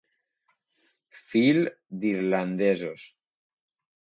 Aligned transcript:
Fill 1.33 1.61
d'irlandesos. 2.01 3.05